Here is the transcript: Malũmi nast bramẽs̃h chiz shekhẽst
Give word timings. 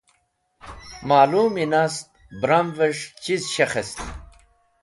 Malũmi 1.07 1.65
nast 1.71 2.07
bramẽs̃h 2.41 3.05
chiz 3.21 3.43
shekhẽst 3.53 3.97